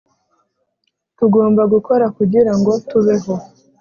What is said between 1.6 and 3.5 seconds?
gukora kugira ngo tubeho